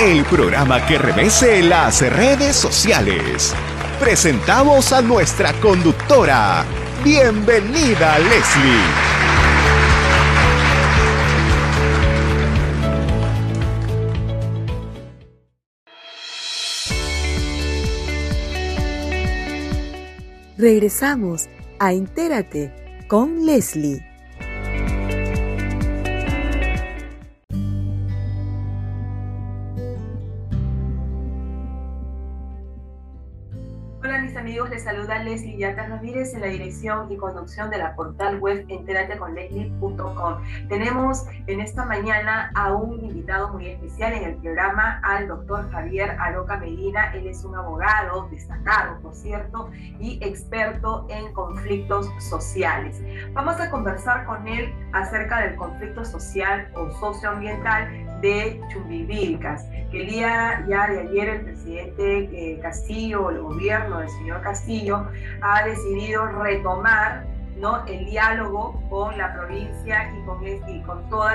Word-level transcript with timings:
El 0.00 0.24
programa 0.24 0.86
que 0.86 0.96
revese 0.96 1.62
las 1.62 2.00
redes 2.00 2.56
sociales. 2.56 3.54
Presentamos 4.00 4.94
a 4.94 5.02
nuestra 5.02 5.52
conductora. 5.60 6.64
Bienvenida, 7.04 8.18
Leslie. 8.18 8.80
Regresamos 20.56 21.50
a 21.78 21.92
Entérate 21.92 23.04
con 23.06 23.44
Leslie. 23.44 24.09
Les 34.80 34.84
saluda 34.84 35.22
Leslie 35.22 35.58
Yata 35.58 35.86
Ramírez 35.86 36.32
en 36.34 36.40
la 36.40 36.46
dirección 36.46 37.12
y 37.12 37.16
conducción 37.16 37.68
de 37.68 37.76
la 37.76 37.94
portal 37.94 38.38
web 38.38 38.64
enterateconleslie.com. 38.68 40.36
Tenemos 40.68 41.26
en 41.46 41.60
esta 41.60 41.84
mañana 41.84 42.50
a 42.54 42.72
un 42.72 43.04
invitado 43.04 43.50
muy 43.50 43.66
especial 43.68 44.14
en 44.14 44.24
el 44.24 44.36
programa, 44.36 45.00
al 45.04 45.28
doctor 45.28 45.70
Javier 45.70 46.16
Aroca 46.18 46.56
Medina. 46.56 47.12
Él 47.12 47.26
es 47.26 47.44
un 47.44 47.56
abogado 47.56 48.28
destacado, 48.30 49.00
por 49.00 49.14
cierto, 49.14 49.70
y 49.98 50.18
experto 50.22 51.06
en 51.10 51.32
conflictos 51.34 52.08
sociales. 52.18 53.02
Vamos 53.32 53.60
a 53.60 53.70
conversar 53.70 54.24
con 54.24 54.48
él 54.48 54.72
acerca 54.92 55.42
del 55.42 55.56
conflicto 55.56 56.04
social 56.04 56.70
o 56.74 56.90
socioambiental 56.92 57.99
de 58.20 58.60
Chumbivilcas, 58.68 59.64
que 59.90 60.02
el 60.02 60.06
día 60.08 60.64
ya 60.68 60.88
de 60.88 61.00
ayer 61.00 61.28
el 61.28 61.40
presidente 61.42 62.28
eh, 62.32 62.58
Castillo, 62.60 63.30
el 63.30 63.40
gobierno 63.40 63.98
del 63.98 64.10
señor 64.10 64.42
Castillo, 64.42 65.06
ha 65.42 65.64
decidido 65.64 66.26
retomar 66.26 67.24
¿no? 67.60 67.84
el 67.86 68.06
diálogo 68.06 68.80
con 68.88 69.16
la 69.18 69.34
provincia 69.34 70.12
y 70.16 70.24
con, 70.24 70.44
este, 70.46 70.82
con 70.82 71.08
todos 71.10 71.32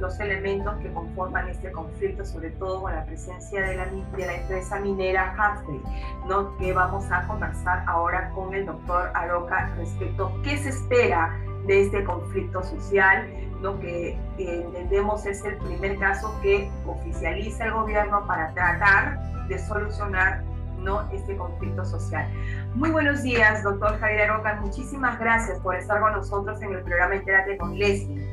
los 0.00 0.18
elementos 0.18 0.76
que 0.78 0.92
conforman 0.92 1.48
este 1.48 1.70
conflicto, 1.70 2.24
sobre 2.24 2.50
todo 2.50 2.82
con 2.82 2.92
la 2.92 3.04
presencia 3.04 3.62
de 3.62 3.76
la, 3.76 3.86
de 3.86 4.26
la 4.26 4.34
empresa 4.34 4.80
minera 4.80 5.34
Huxley, 5.34 5.80
¿no? 6.28 6.56
que 6.58 6.72
vamos 6.72 7.04
a 7.10 7.26
conversar 7.26 7.84
ahora 7.86 8.30
con 8.30 8.52
el 8.52 8.66
doctor 8.66 9.10
Aroca 9.14 9.72
respecto 9.76 10.26
a 10.26 10.42
qué 10.42 10.56
se 10.58 10.70
espera 10.70 11.38
de 11.66 11.82
este 11.82 12.04
conflicto 12.04 12.62
social, 12.62 13.28
lo 13.60 13.78
que, 13.80 14.18
entendemos 14.38 15.26
es 15.26 15.44
el 15.44 15.56
primer 15.58 15.98
caso 15.98 16.34
que 16.42 16.70
oficializa 16.86 17.66
el 17.66 17.72
gobierno 17.72 18.26
para 18.26 18.52
tratar 18.54 19.46
de 19.48 19.58
solucionar 19.58 20.42
¿no? 20.78 21.10
este 21.12 21.36
conflicto 21.36 21.84
social. 21.84 22.26
Muy 22.74 22.90
buenos 22.90 23.22
días, 23.22 23.62
doctor 23.62 23.98
Javier 23.98 24.30
Aroca. 24.30 24.56
Muchísimas 24.60 25.18
gracias 25.18 25.58
por 25.60 25.76
estar 25.76 26.00
con 26.00 26.12
nosotros 26.12 26.62
en 26.62 26.72
el 26.72 26.82
programa 26.82 27.16
Entérate 27.16 27.58
con 27.58 27.78
Leslie. 27.78 28.26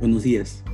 Buenos 0.00 0.24
días. 0.24 0.64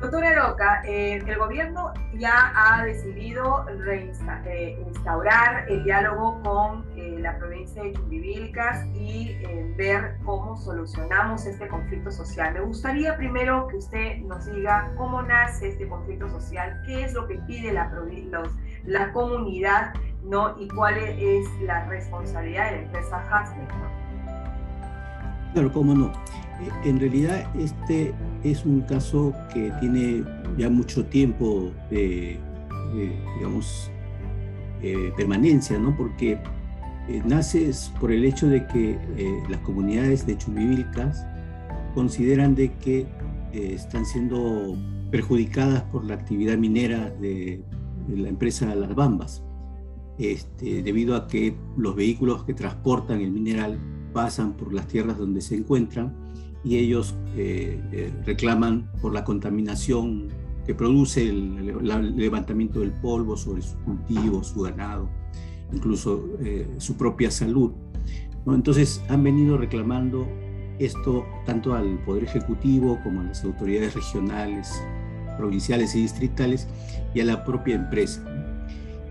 Doctora 0.00 0.34
Roca, 0.34 0.82
eh, 0.86 1.22
el 1.26 1.36
gobierno 1.36 1.92
ya 2.14 2.52
ha 2.56 2.84
decidido 2.84 3.66
reinstaurar 3.84 5.68
eh, 5.68 5.74
el 5.74 5.84
diálogo 5.84 6.40
con 6.42 6.86
eh, 7.20 7.22
la 7.22 7.38
provincia 7.38 7.82
de 7.82 7.92
Chumbivilcas 7.92 8.86
y 8.94 9.36
ver 9.76 10.16
cómo 10.24 10.56
solucionamos 10.56 11.46
este 11.46 11.68
conflicto 11.68 12.10
social. 12.10 12.54
Me 12.54 12.60
gustaría 12.60 13.16
primero 13.16 13.66
que 13.68 13.76
usted 13.76 14.18
nos 14.22 14.46
diga 14.46 14.92
cómo 14.96 15.22
nace 15.22 15.68
este 15.68 15.88
conflicto 15.88 16.28
social, 16.28 16.80
qué 16.86 17.04
es 17.04 17.14
lo 17.14 17.26
que 17.26 17.36
pide 17.46 17.72
la, 17.72 17.90
la 18.84 19.12
comunidad 19.12 19.92
¿no? 20.24 20.56
y 20.60 20.68
cuál 20.68 20.96
es 20.98 21.46
la 21.62 21.86
responsabilidad 21.86 22.70
de 22.70 22.76
la 22.76 22.82
empresa 22.82 23.16
Hasbro. 23.30 23.66
Claro, 25.52 25.72
cómo 25.72 25.94
no. 25.94 26.12
En 26.84 27.00
realidad 27.00 27.46
este 27.58 28.14
es 28.44 28.64
un 28.64 28.82
caso 28.82 29.32
que 29.52 29.72
tiene 29.80 30.24
ya 30.56 30.68
mucho 30.68 31.04
tiempo 31.06 31.72
de, 31.90 32.38
digamos, 33.36 33.90
eh, 34.82 35.12
permanencia, 35.16 35.78
¿no? 35.78 35.96
Porque 35.96 36.38
eh, 37.10 37.22
nace 37.24 37.70
por 38.00 38.12
el 38.12 38.24
hecho 38.24 38.48
de 38.48 38.66
que 38.66 38.92
eh, 39.16 39.42
las 39.48 39.60
comunidades 39.60 40.26
de 40.26 40.38
Chumbivilcas 40.38 41.26
consideran 41.94 42.54
de 42.54 42.72
que 42.74 43.06
están 43.52 44.06
siendo 44.06 44.76
perjudicadas 45.10 45.82
por 45.84 46.04
la 46.04 46.14
actividad 46.14 46.56
minera 46.56 47.10
de, 47.10 47.62
la 48.08 48.28
empresa 48.28 48.74
Las 48.74 48.94
Bambas, 48.94 49.42
este, 50.18 50.82
debido 50.82 51.16
a 51.16 51.26
que 51.26 51.56
los 51.76 51.94
vehículos 51.94 52.44
que 52.44 52.54
transportan 52.54 53.20
el 53.20 53.30
mineral 53.30 53.78
pasan 54.12 54.54
por 54.56 54.72
las 54.72 54.86
tierras 54.86 55.18
donde 55.18 55.40
se 55.40 55.56
encuentran 55.56 56.14
y 56.64 56.76
ellos 56.76 57.14
eh, 57.36 57.80
eh, 57.92 58.12
reclaman 58.26 58.90
por 59.00 59.14
la 59.14 59.24
contaminación 59.24 60.28
que 60.66 60.74
produce 60.74 61.28
el, 61.28 61.78
levantamiento 62.16 62.80
del 62.80 62.92
polvo 62.92 63.36
sobre 63.36 63.62
sus 63.62 63.76
cultivos, 63.84 64.48
su 64.48 64.62
ganado, 64.62 65.08
incluso 65.72 66.28
eh, 66.42 66.68
su 66.78 66.96
propia 66.96 67.30
salud. 67.30 67.72
Entonces 68.46 69.02
han 69.08 69.22
venido 69.22 69.58
reclamando 69.58 70.26
esto 70.78 71.26
tanto 71.44 71.74
al 71.74 71.98
Poder 72.04 72.24
Ejecutivo 72.24 72.98
como 73.02 73.20
a 73.20 73.24
las 73.24 73.44
autoridades 73.44 73.94
regionales, 73.94 74.82
provinciales 75.36 75.94
y 75.94 76.02
distritales 76.02 76.66
y 77.14 77.20
a 77.20 77.24
la 77.24 77.44
propia 77.44 77.74
empresa. 77.74 78.24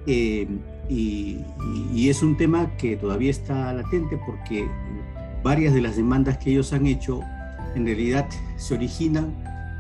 y, 0.08 0.48
y, 0.90 2.10
es 2.10 2.24
un 2.24 2.36
tema 2.36 2.76
que 2.78 2.96
todavía 2.96 3.30
está 3.30 3.72
latente 3.74 4.20
porque 4.26 4.68
varias 5.44 5.76
de 5.76 5.82
las 5.82 5.96
demandas 5.96 6.40
que 6.40 6.50
ellos 6.50 6.74
han 6.74 6.88
hecho 6.88 7.22
en 7.76 7.86
realidad 7.86 8.28
se 8.58 8.74
originan 8.74 9.34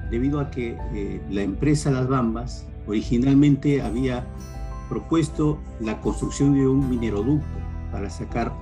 debido 0.09 0.39
a 0.39 0.49
que 0.51 0.77
eh, 0.93 1.21
la 1.29 1.41
empresa 1.41 1.91
Las 1.91 2.07
Bambas 2.07 2.65
originalmente 2.87 3.81
había 3.81 4.25
propuesto 4.89 5.59
la 5.79 6.01
construcción 6.01 6.53
de 6.53 6.67
un 6.67 6.89
mineroducto 6.89 7.45
para 7.91 8.09
sacar 8.09 8.53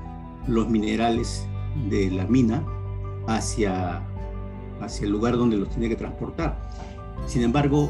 los 0.47 0.69
minerales 0.69 1.47
de 1.89 2.11
la 2.11 2.25
mina 2.25 2.63
hacia, 3.27 4.01
hacia 4.81 5.05
el 5.05 5.11
lugar 5.11 5.37
donde 5.37 5.57
los 5.57 5.69
tiene 5.69 5.89
que 5.89 5.95
transportar. 5.95 6.57
Sin 7.25 7.41
embargo, 7.41 7.89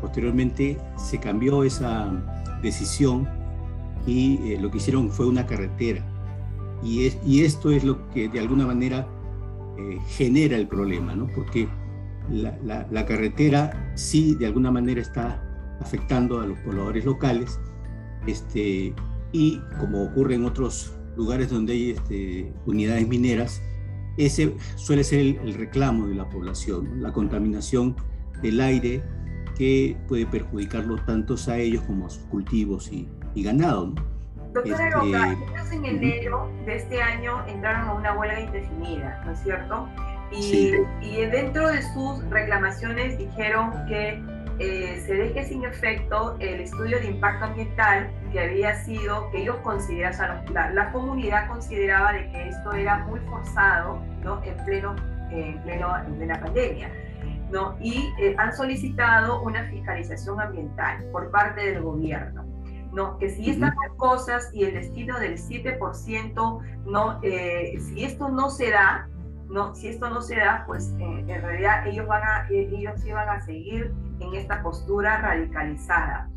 posteriormente 0.00 0.78
se 0.96 1.18
cambió 1.18 1.64
esa 1.64 2.10
decisión 2.62 3.28
y 4.06 4.52
eh, 4.52 4.58
lo 4.60 4.70
que 4.70 4.78
hicieron 4.78 5.10
fue 5.10 5.26
una 5.26 5.46
carretera. 5.46 6.04
Y, 6.82 7.12
y 7.24 7.44
esto 7.44 7.70
es 7.70 7.84
lo 7.84 8.08
que 8.10 8.28
de 8.28 8.40
alguna 8.40 8.66
manera 8.66 9.06
eh, 9.78 9.98
genera 10.08 10.56
el 10.56 10.68
problema, 10.68 11.14
¿no? 11.14 11.28
Porque 11.34 11.68
la, 12.30 13.06
carretera 13.06 13.92
sí 13.94 14.34
de 14.34 14.46
alguna 14.46 14.70
manera 14.70 15.00
está 15.00 15.42
afectando 15.80 16.40
a 16.40 16.46
los 16.46 16.58
pobladores 16.58 17.04
locales, 17.04 17.58
este, 18.26 18.94
y 19.32 19.60
como 19.78 20.04
ocurre 20.04 20.34
en 20.34 20.44
otros 20.44 20.94
lugares 21.16 21.50
donde 21.50 21.72
hay 21.72 21.90
este, 21.90 22.52
unidades 22.66 23.06
mineras, 23.08 23.62
ese 24.16 24.54
suele 24.76 25.04
ser 25.04 25.20
el, 25.20 25.54
reclamo 25.54 26.06
de 26.06 26.14
la 26.14 26.28
población, 26.28 27.02
la 27.02 27.12
contaminación 27.12 27.96
del 28.42 28.60
aire 28.60 29.02
que 29.56 29.96
puede 30.08 30.26
perjudicarlos 30.26 31.04
tanto 31.06 31.34
a 31.48 31.58
ellos 31.58 31.82
como 31.82 32.06
a 32.06 32.10
sus 32.10 32.22
cultivos 32.24 32.90
y, 32.92 33.08
y 33.34 33.42
ganado. 33.42 33.88
¿no? 33.88 34.12
Doctora 34.52 34.88
este, 34.88 34.90
Roca, 34.90 35.32
ellos 35.32 35.72
en 35.72 35.84
enero 35.86 36.50
de 36.66 36.76
este 36.76 37.00
año 37.00 37.46
entraron 37.46 37.88
a 37.88 37.94
una 37.94 38.18
huelga 38.18 38.40
indefinida, 38.40 39.22
¿no 39.24 39.32
es 39.32 39.42
cierto? 39.42 39.88
Y, 40.30 40.74
y 41.02 41.26
dentro 41.26 41.68
de 41.68 41.82
sus 41.94 42.22
reclamaciones 42.30 43.18
dijeron 43.18 43.70
que 43.86 44.22
eh, 44.58 45.02
se 45.06 45.14
deje 45.14 45.44
sin 45.44 45.64
efecto 45.64 46.36
el 46.40 46.60
estudio 46.60 46.98
de 46.98 47.06
impacto 47.06 47.46
ambiental 47.46 48.10
que 48.32 48.40
había 48.40 48.74
sido, 48.84 49.30
que 49.30 49.42
ellos 49.42 49.56
consideraban, 49.62 50.44
o 50.44 50.52
sea, 50.52 50.70
la, 50.70 50.92
comunidad 50.92 51.48
consideraba 51.48 52.12
de 52.12 52.30
que 52.30 52.48
esto 52.48 52.72
era 52.72 52.98
muy 53.06 53.20
forzado, 53.20 54.00
¿no? 54.22 54.42
En 54.44 54.56
pleno, 54.64 54.96
en 55.30 55.58
pleno 55.62 55.94
de 56.18 56.26
la 56.26 56.40
pandemia. 56.40 56.90
¿no? 57.50 57.76
Y 57.80 58.10
eh, 58.18 58.34
han 58.38 58.56
solicitado 58.56 59.42
una 59.42 59.64
fiscalización 59.64 60.40
ambiental 60.40 61.04
por 61.12 61.30
parte 61.30 61.60
del 61.60 61.82
gobierno. 61.82 62.46
¿no? 62.92 63.18
Que 63.18 63.30
si 63.30 63.50
estas 63.50 63.74
cosas 63.96 64.50
y 64.52 64.64
el 64.64 64.74
destino 64.74 65.18
del 65.18 65.38
7%, 65.38 66.60
¿no? 66.84 67.18
Eh, 67.22 67.78
si 67.80 68.04
esto 68.04 68.28
no 68.28 68.50
se 68.50 68.70
da, 68.70 69.08
¿no? 69.48 69.74
Si 69.74 69.88
esto 69.88 70.10
no 70.10 70.20
se 70.20 70.36
da, 70.36 70.64
pues 70.66 70.94
eh, 70.98 71.24
en 71.26 71.42
realidad 71.42 71.86
ellos, 71.86 72.06
van 72.06 72.22
a, 72.22 72.46
eh, 72.50 72.68
ellos 72.72 73.04
iban 73.04 73.28
a 73.28 73.40
seguir 73.40 73.92
en 74.22 74.34
esta 74.34 74.62
postura 74.62 75.18
radicalizada. 75.18 76.28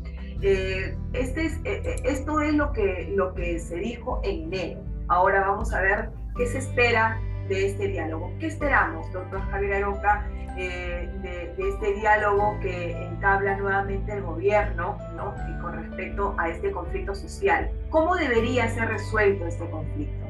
este 0.42 1.46
es, 1.46 1.60
esto 2.04 2.40
es 2.40 2.54
lo 2.54 2.72
que, 2.72 3.12
lo 3.16 3.34
que 3.34 3.58
se 3.58 3.76
dijo 3.76 4.20
en 4.22 4.52
enero. 4.52 4.80
Ahora 5.08 5.40
vamos 5.40 5.72
a 5.72 5.80
ver 5.80 6.10
qué 6.36 6.46
se 6.46 6.58
espera 6.58 7.18
de 7.48 7.68
este 7.68 7.88
diálogo. 7.88 8.32
¿Qué 8.40 8.46
esperamos, 8.46 9.10
doctor 9.12 9.40
Javier 9.50 9.74
Aroca, 9.74 10.26
eh, 10.58 11.08
de, 11.22 11.68
este 11.68 11.94
diálogo 11.94 12.58
que 12.60 12.92
entabla 12.92 13.56
nuevamente 13.56 14.12
el 14.12 14.22
gobierno 14.22 14.96
¿no? 15.16 15.34
con 15.60 15.74
respecto 15.74 16.34
a 16.38 16.48
este 16.48 16.70
conflicto 16.72 17.14
social? 17.14 17.70
¿Cómo 17.90 18.16
debería 18.16 18.68
ser 18.70 18.88
resuelto 18.88 19.46
este 19.46 19.68
conflicto? 19.70 20.26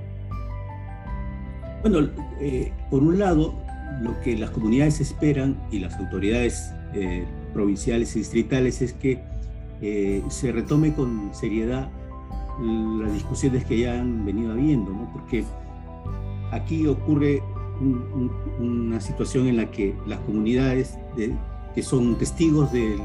Bueno, 1.83 2.09
eh, 2.41 2.73
por 2.91 3.03
un 3.03 3.19
lado, 3.19 3.55
lo 4.01 4.19
que 4.21 4.37
las 4.37 4.51
comunidades 4.51 5.01
esperan 5.01 5.57
y 5.71 5.79
las 5.79 5.97
autoridades 5.97 6.73
eh, 6.95 7.25
provinciales 7.57 8.15
y 8.15 8.19
distritales 8.19 8.83
es 8.83 8.93
que 8.93 9.19
se 10.29 10.53
retome 10.53 10.93
con 10.93 11.31
seriedad 11.33 11.89
las 13.01 13.13
discusiones 13.13 13.65
que 13.65 13.79
ya 13.81 13.99
han 13.99 14.25
venido 14.25 14.53
habiendo, 14.53 14.91
¿no? 14.91 15.11
porque 15.13 15.45
aquí 16.53 16.87
ocurre 16.87 17.43
una 18.61 19.01
situación 19.01 19.47
en 19.47 19.57
la 19.57 19.71
que 19.71 19.95
las 20.07 20.21
comunidades 20.21 20.99
que 21.75 21.83
son 21.83 22.17
testigos 22.17 22.73
de, 22.73 22.99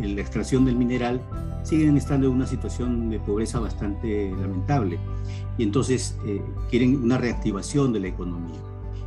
la 0.00 0.20
extracción 0.20 0.64
del 0.64 0.76
mineral 0.76 1.20
siguen 1.64 1.96
estando 1.96 2.26
en 2.26 2.32
una 2.32 2.46
situación 2.46 3.10
de 3.10 3.20
pobreza 3.20 3.60
bastante 3.60 4.30
lamentable 4.30 4.98
y 5.56 5.62
entonces 5.62 6.16
eh, 6.26 6.42
quieren 6.68 6.96
una 7.02 7.18
reactivación 7.18 7.92
de 7.92 8.00
la 8.00 8.08
economía. 8.08 8.58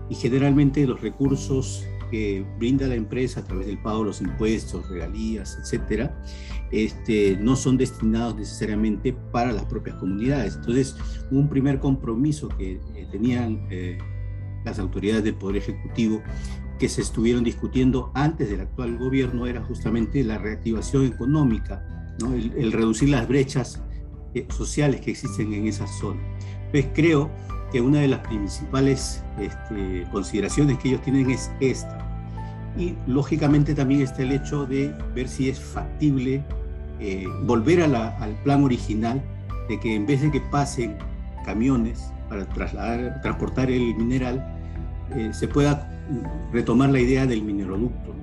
Y 0.09 0.15
generalmente 0.15 0.85
los 0.87 1.01
recursos 1.01 1.83
que 2.15 2.45
brinda 2.57 2.87
la 2.87 2.95
empresa 2.95 3.41
a 3.41 3.43
través 3.43 3.67
del 3.67 3.77
pago 3.77 3.99
de 3.99 4.05
los 4.05 4.21
impuestos, 4.21 4.89
regalías, 4.89 5.57
etcétera, 5.61 6.17
este, 6.71 7.35
no 7.41 7.57
son 7.57 7.75
destinados 7.75 8.37
necesariamente 8.37 9.11
para 9.33 9.51
las 9.51 9.65
propias 9.65 9.97
comunidades. 9.97 10.55
Entonces, 10.55 10.95
un 11.29 11.49
primer 11.49 11.79
compromiso 11.79 12.47
que 12.47 12.79
eh, 12.95 13.07
tenían 13.11 13.67
eh, 13.69 13.97
las 14.63 14.79
autoridades 14.79 15.25
del 15.25 15.35
Poder 15.35 15.57
Ejecutivo 15.57 16.21
que 16.79 16.87
se 16.87 17.01
estuvieron 17.01 17.43
discutiendo 17.43 18.11
antes 18.13 18.49
del 18.49 18.61
actual 18.61 18.97
gobierno 18.97 19.45
era 19.45 19.61
justamente 19.61 20.23
la 20.23 20.37
reactivación 20.37 21.05
económica, 21.05 22.15
¿no? 22.21 22.33
el, 22.33 22.71
reducir 22.71 23.09
las 23.09 23.27
brechas 23.27 23.81
eh, 24.33 24.47
sociales 24.49 25.01
que 25.01 25.11
existen 25.11 25.53
en 25.53 25.67
esa 25.67 25.85
zona. 25.87 26.21
Pues 26.71 26.87
creo 26.93 27.29
que 27.73 27.81
una 27.81 27.99
de 27.99 28.07
las 28.07 28.25
principales 28.25 29.21
este, 29.37 30.07
consideraciones 30.11 30.77
que 30.79 30.89
ellos 30.89 31.01
tienen 31.01 31.29
es 31.29 31.51
esta. 31.59 32.04
Y 32.77 32.93
lógicamente 33.07 33.73
también 33.73 34.01
está 34.01 34.23
el 34.23 34.33
hecho 34.33 34.65
de 34.65 34.93
ver 35.13 35.29
si 35.29 35.49
es 35.49 35.59
factible 35.59 36.43
eh, 36.99 37.25
volver 37.43 37.81
al 37.81 38.41
plan 38.43 38.63
original 38.63 39.21
de 39.67 39.79
que 39.79 39.95
en 39.95 40.05
vez 40.05 40.21
de 40.21 40.31
que 40.31 40.39
pasen 40.39 40.97
camiones 41.45 42.11
para 42.29 42.47
trasladar, 42.47 43.21
transportar 43.21 43.69
el 43.69 43.95
mineral, 43.95 44.45
eh, 45.15 45.29
se 45.33 45.47
pueda 45.47 45.91
retomar 46.53 46.89
la 46.89 46.99
idea 46.99 47.25
del 47.25 47.43
mineroducto. 47.43 48.13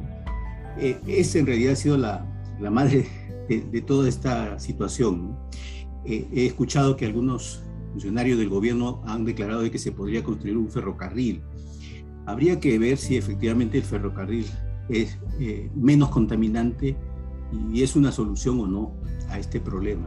Eh, 0.79 0.99
esa 1.07 1.39
en 1.39 1.47
realidad 1.47 1.73
ha 1.73 1.77
sido 1.77 1.99
la, 1.99 2.25
la 2.61 2.71
madre 2.71 3.07
de, 3.49 3.83
toda 3.83 4.09
esta 4.09 4.59
situación. 4.59 5.37
he 6.05 6.47
escuchado 6.47 6.97
que 6.97 7.05
algunos 7.05 7.63
funcionarios 7.93 8.39
del 8.39 8.49
gobierno 8.49 9.03
han 9.07 9.25
declarado 9.25 9.63
de 9.63 9.71
que 9.71 9.79
se 9.79 9.93
podría 9.93 10.23
construir 10.23 10.57
un 10.57 10.71
ferrocarril. 10.71 11.43
Habría 12.27 12.61
que 12.61 12.79
ver 12.79 12.97
si 12.97 13.17
efectivamente 13.17 13.79
el 13.79 13.85
ferrocarril 13.85 14.47
es 14.89 15.19
eh, 15.41 15.71
menos 15.75 16.11
contaminante 16.11 16.97
y 17.73 17.83
es 17.83 17.97
una 17.97 18.13
solución 18.13 18.61
o 18.61 18.67
no 18.67 18.93
a 19.29 19.39
este 19.39 19.61
problema. 19.61 20.07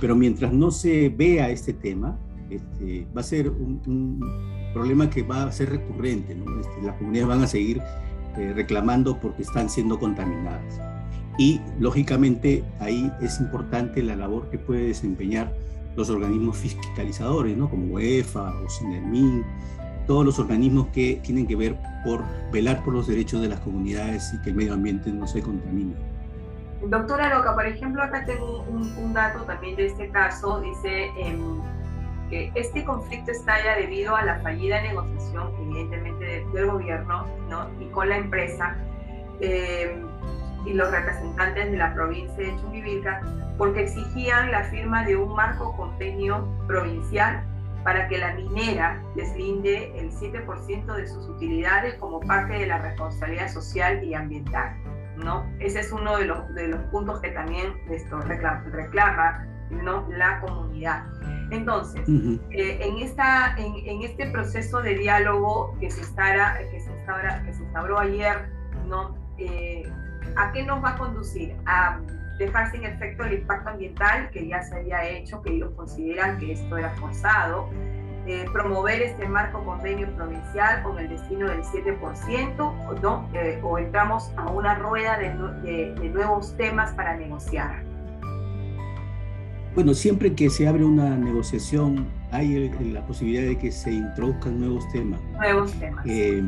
Pero 0.00 0.14
mientras 0.14 0.52
no 0.52 0.70
se 0.70 1.08
vea 1.08 1.50
este 1.50 1.72
tema, 1.72 2.18
este, 2.50 3.06
va 3.16 3.20
a 3.20 3.24
ser 3.24 3.48
un, 3.50 4.20
problema 4.72 5.10
que 5.10 5.22
va 5.22 5.44
a 5.44 5.52
ser 5.52 5.70
recurrente. 5.70 6.32
Este, 6.32 6.82
las 6.82 6.96
comunidades 6.96 7.28
van 7.28 7.42
a 7.42 7.46
seguir 7.46 7.82
eh, 8.38 8.52
reclamando 8.54 9.20
porque 9.20 9.42
están 9.42 9.68
siendo 9.68 9.98
contaminadas. 9.98 10.80
Y 11.38 11.60
lógicamente 11.78 12.64
ahí 12.78 13.10
es 13.20 13.40
importante 13.40 14.02
la 14.02 14.16
labor 14.16 14.50
que 14.50 14.58
puede 14.58 14.88
desempeñar 14.88 15.52
los 15.96 16.08
organismos 16.10 16.56
fiscalizadores, 16.56 17.56
¿no? 17.56 17.68
como 17.68 17.94
UEFA 17.94 18.54
o 18.60 18.68
SINERMIN, 18.68 19.44
todos 20.06 20.24
los 20.24 20.38
organismos 20.38 20.88
que 20.88 21.20
tienen 21.22 21.46
que 21.46 21.56
ver 21.56 21.76
por 22.04 22.24
velar 22.50 22.82
por 22.84 22.94
los 22.94 23.06
derechos 23.06 23.40
de 23.40 23.48
las 23.48 23.60
comunidades 23.60 24.32
y 24.34 24.42
que 24.42 24.50
el 24.50 24.56
medio 24.56 24.74
ambiente 24.74 25.10
no 25.10 25.26
se 25.26 25.42
contamine. 25.42 25.94
Doctora 26.86 27.36
Loca, 27.36 27.54
por 27.54 27.66
ejemplo, 27.66 28.02
acá 28.02 28.24
tengo 28.24 28.62
un, 28.62 29.12
dato 29.12 29.42
también 29.44 29.76
de 29.76 29.86
este 29.86 30.08
caso, 30.10 30.60
dice 30.60 31.10
em, 31.16 31.60
que 32.28 32.50
este 32.54 32.84
conflicto 32.84 33.30
estalla 33.30 33.76
debido 33.76 34.16
a 34.16 34.24
la 34.24 34.40
fallida 34.40 34.82
negociación, 34.82 35.52
evidentemente, 35.60 36.44
del 36.52 36.66
gobierno 36.66 37.26
¿no? 37.48 37.68
y 37.80 37.86
con 37.90 38.08
la 38.08 38.16
empresa. 38.16 38.76
Eh, 39.40 39.96
y 40.64 40.74
los 40.74 40.90
representantes 40.90 41.70
de 41.70 41.76
la 41.76 41.92
provincia 41.94 42.36
de 42.36 42.56
Chumbivilca 42.60 43.20
porque 43.58 43.82
exigían 43.82 44.50
la 44.50 44.64
firma 44.64 45.04
de 45.04 45.16
un 45.16 45.34
marco 45.34 45.76
convenio 45.76 46.46
provincial 46.66 47.44
para 47.84 48.08
que 48.08 48.18
la 48.18 48.34
minera 48.34 49.02
deslinde 49.16 49.92
el 49.98 50.10
7% 50.12 50.94
de 50.94 51.06
sus 51.06 51.28
utilidades 51.28 51.94
como 51.94 52.20
parte 52.20 52.54
de 52.54 52.66
la 52.66 52.78
responsabilidad 52.78 53.48
social 53.48 54.02
y 54.04 54.14
ambiental. 54.14 54.76
¿no? 55.16 55.44
Ese 55.58 55.80
es 55.80 55.92
uno 55.92 56.16
de 56.16 56.26
los, 56.26 56.54
de 56.54 56.68
los 56.68 56.80
puntos 56.84 57.20
que 57.20 57.30
también 57.30 57.74
esto 57.90 58.20
reclama, 58.20 58.64
reclama 58.70 59.46
¿no? 59.70 60.06
la 60.10 60.40
comunidad. 60.40 61.04
Entonces, 61.50 62.08
eh, 62.08 62.78
en, 62.80 62.96
esta, 62.98 63.54
en, 63.58 63.74
en, 63.86 64.02
este 64.02 64.30
proceso 64.30 64.80
de 64.80 64.94
diálogo 64.94 65.76
que 65.80 65.90
se, 65.90 66.00
estará, 66.00 66.58
que 66.70 66.80
se, 66.80 66.90
que 67.44 67.52
se 67.52 67.62
instauró 67.62 67.98
ayer, 67.98 68.50
¿no? 68.86 69.14
Eh, 69.36 69.82
¿A 70.36 70.50
qué 70.52 70.64
nos 70.64 70.82
va 70.82 70.90
a 70.90 70.96
conducir? 70.96 71.54
A 71.66 72.00
dejar 72.38 72.70
sin 72.70 72.84
efecto 72.84 73.24
el 73.24 73.34
impacto 73.34 73.70
ambiental 73.70 74.30
que 74.30 74.46
ya 74.46 74.62
se 74.62 74.76
había 74.76 75.08
hecho, 75.08 75.42
que 75.42 75.54
ellos 75.54 75.70
consideran 75.76 76.38
que 76.38 76.52
esto 76.52 76.76
era 76.76 76.90
forzado, 76.90 77.68
eh, 78.26 78.44
promover 78.52 79.02
este 79.02 79.28
marco 79.28 79.64
convenio 79.64 80.08
provincial 80.14 80.82
con 80.84 80.98
el 80.98 81.08
destino 81.08 81.48
del 81.48 81.62
7%, 81.62 82.60
o, 82.60 82.94
¿no? 83.00 83.28
Eh, 83.34 83.58
o 83.62 83.78
entramos 83.78 84.30
a 84.36 84.48
una 84.48 84.76
rueda 84.76 85.18
de, 85.18 85.94
de, 85.94 86.08
nuevos 86.08 86.56
temas 86.56 86.92
para 86.92 87.16
negociar. 87.16 87.82
Bueno, 89.74 89.94
siempre 89.94 90.34
que 90.34 90.50
se 90.50 90.68
abre 90.68 90.84
una 90.84 91.16
negociación 91.16 92.06
hay 92.30 92.70
la 92.92 93.04
posibilidad 93.06 93.48
de 93.48 93.58
que 93.58 93.72
se 93.72 93.92
introduzcan 93.92 94.58
nuevos 94.60 94.88
temas. 94.92 95.20
Nuevos 95.32 95.72
temas. 95.74 96.06
Eh, 96.06 96.42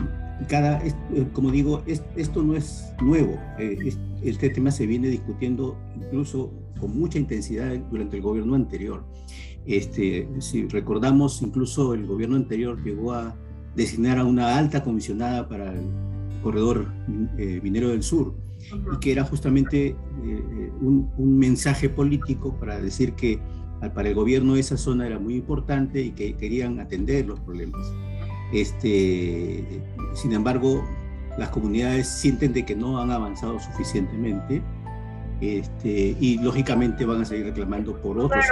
cada, 0.49 0.85
eh, 0.85 0.93
como 1.33 1.51
digo, 1.51 1.83
esto 1.87 2.43
no 2.43 2.57
es 2.57 2.93
nuevo. 3.01 3.39
Eh, 3.59 3.95
este 4.23 4.51
tema 4.51 4.71
se 4.71 4.87
viene 4.87 5.09
discutiendo 5.09 5.77
incluso 5.97 6.51
con 6.81 6.99
mucha 6.99 7.19
intensidad 7.19 7.77
durante 7.91 8.17
el 8.17 8.23
gobierno 8.23 8.55
anterior. 8.55 9.05
Este, 9.67 10.29
si 10.41 10.67
recordamos, 10.69 11.41
incluso 11.41 11.95
el 11.95 12.07
gobierno 12.07 12.37
anterior 12.37 12.83
llegó 12.83 13.13
a 13.13 13.35
designar 13.75 14.19
a 14.19 14.25
una 14.25 14.59
alta 14.59 14.83
comisionada 14.83 15.49
para 15.49 15.73
el 15.73 15.87
corredor 16.43 16.87
eh, 17.39 17.61
minero 17.63 17.89
del 17.89 18.03
sur, 18.03 18.35
y 18.61 18.99
que 18.99 19.13
era 19.13 19.25
justamente 19.25 19.95
un, 20.81 21.11
un, 21.19 21.39
mensaje 21.39 21.89
político 21.91 22.55
para 22.59 22.81
decir 22.81 23.13
que 23.13 23.39
para 23.95 24.09
el 24.09 24.15
gobierno 24.15 24.57
esa 24.57 24.77
zona 24.77 25.07
era 25.07 25.19
muy 25.19 25.35
importante 25.35 26.01
y 26.01 26.13
que 26.13 26.35
querían 26.35 26.81
atender 26.81 27.27
los 27.27 27.41
problemas. 27.41 27.81
Este, 28.55 29.83
sin 30.15 30.33
embargo, 30.33 30.85
las 31.37 31.49
comunidades 31.49 32.09
sienten 32.09 32.53
de 32.53 32.65
que 32.65 32.77
no 32.77 33.01
han 33.01 33.11
avanzado 33.11 33.59
suficientemente 33.59 34.63
este, 35.41 36.17
y 36.21 36.39
lógicamente 36.39 37.05
van 37.05 37.23
a 37.23 37.25
seguir 37.25 37.47
reclamando 37.47 38.01
por 38.01 38.17
otros. 38.17 38.45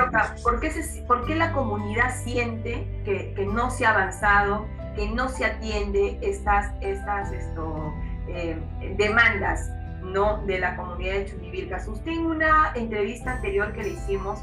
¿por, 0.42 0.58
qué 0.58 0.72
¿por 1.06 1.24
qué 1.24 1.36
la 1.36 1.52
comunidad 1.52 2.14
siente 2.24 2.84
que, 3.04 3.32
que, 3.34 3.46
no 3.46 3.70
se 3.70 3.86
ha 3.86 3.90
avanzado, 3.90 4.66
que 4.96 5.08
no 5.08 5.28
se 5.28 5.44
atiende 5.44 6.18
estas, 6.20 6.72
estas 6.80 7.30
esto, 7.32 7.94
eh, 8.28 8.58
demandas 8.98 9.70
¿no? 10.02 10.44
de 10.46 10.58
la 10.58 10.76
comunidad 10.76 11.14
de 11.14 11.26
Chunivircas? 11.26 11.86
Usted 11.86 12.10
en 12.10 12.26
una 12.26 12.72
entrevista 12.74 13.36
anterior 13.36 13.72
que 13.72 13.84
le 13.84 13.90
hicimos, 13.90 14.40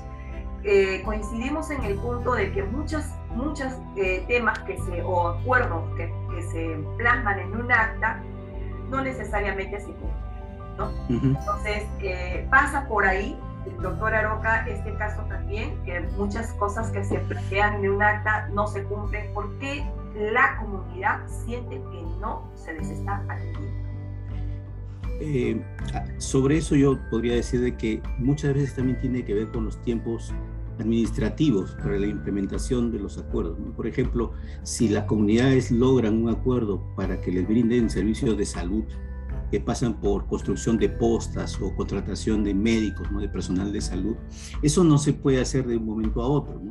eh, 0.63 1.01
coincidimos 1.03 1.69
en 1.69 1.83
el 1.83 1.95
punto 1.95 2.33
de 2.33 2.53
que 2.53 2.63
muchos 2.63 3.03
muchos 3.31 3.74
eh, 3.95 4.24
temas 4.27 4.59
que 4.59 4.77
se, 4.79 5.01
o 5.03 5.29
acuerdos 5.29 5.83
que, 5.95 6.12
que, 6.33 6.43
se 6.43 6.79
plasman 6.98 7.39
en 7.39 7.55
un 7.55 7.71
acta 7.71 8.21
no 8.89 9.01
necesariamente 9.01 9.79
se 9.79 9.88
cumplen. 9.88 10.09
¿no? 10.77 10.91
Entonces, 11.09 11.83
eh, 12.01 12.48
pasa 12.50 12.88
por 12.88 13.05
ahí 13.05 13.38
doctor 13.81 14.13
Aroca, 14.13 14.67
este 14.67 14.93
caso 14.95 15.21
también, 15.24 15.77
que 15.83 16.01
muchas 16.17 16.51
cosas 16.53 16.91
que 16.91 17.03
se 17.03 17.19
plantean 17.19 17.83
en 17.83 17.91
un 17.91 18.03
acta 18.03 18.48
no 18.53 18.67
se 18.67 18.83
cumplen. 18.83 19.33
¿Por 19.33 19.57
qué 19.59 19.86
la 20.15 20.57
comunidad 20.57 21.19
siente 21.27 21.75
que 21.75 22.01
no 22.19 22.50
se 22.55 22.74
les 22.74 22.89
está 22.89 23.17
atendiendo? 23.27 23.79
Eh, 25.21 25.62
sobre 26.17 26.57
eso 26.57 26.75
yo 26.75 26.98
podría 27.09 27.36
decir 27.36 27.59
de 27.59 27.75
que 27.75 28.01
muchas 28.17 28.53
veces 28.53 28.75
también 28.75 29.00
tiene 29.01 29.25
que 29.25 29.33
ver 29.33 29.51
con 29.51 29.65
los 29.65 29.81
tiempos 29.81 30.33
administrativos 30.79 31.71
para 31.81 31.98
la 32.00 32.07
implementación 32.07 32.91
de 32.91 33.00
los 33.00 33.17
acuerdos. 33.17 33.57
Por 33.75 33.88
ejemplo, 33.88 34.31
si 34.63 34.88
las 34.88 35.05
comunidades 35.05 35.71
logran 35.71 36.24
un 36.24 36.29
acuerdo 36.29 36.81
para 36.95 37.19
que 37.21 37.31
les 37.31 37.48
brinden 37.48 37.89
servicios 37.89 38.38
de 38.38 38.45
salud 38.45 38.83
que 39.51 39.59
pasan 39.59 40.00
por 40.00 40.27
construcción 40.27 40.77
de 40.77 40.89
postas 40.89 41.59
o 41.62 41.75
contratación 41.75 42.43
de 42.43 42.53
médicos, 42.53 43.12
¿no? 43.12 43.19
de 43.19 43.27
personal 43.27 43.71
de 43.71 43.81
salud, 43.81 44.15
eso 44.62 44.83
no 44.83 44.98
se 44.98 45.13
puede 45.13 45.41
hacer 45.41 45.65
de 45.65 45.77
un 45.77 45.86
momento 45.86 46.21
a 46.21 46.27
otro. 46.27 46.62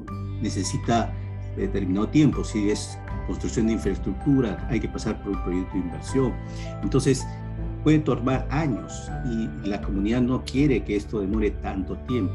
Necesita 0.41 1.13
determinado 1.57 2.09
tiempo. 2.09 2.45
Si 2.45 2.71
es 2.71 2.99
construcción 3.27 3.67
de 3.67 3.75
infraestructura, 3.75 4.67
hay 4.71 4.81
que 4.81 4.89
pasar 4.89 5.23
por 5.23 5.33
un 5.33 5.43
proyecto 5.43 5.73
de 5.75 5.81
inversión. 5.81 6.33
Entonces, 6.83 7.27
puede 7.83 7.99
tomar 7.99 8.47
años 8.51 9.11
y 9.25 9.69
la 9.69 9.81
comunidad 9.81 10.23
no 10.23 10.45
quiere 10.45 10.85
que 10.85 10.97
esto 10.97 11.21
demore 11.21 11.51
tanto 11.51 11.97
tiempo. 12.07 12.35